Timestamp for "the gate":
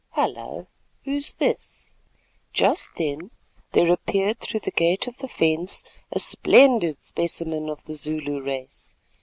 4.61-5.05